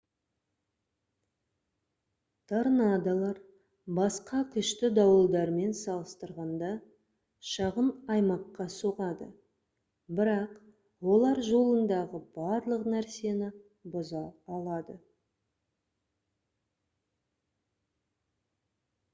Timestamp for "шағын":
7.51-7.91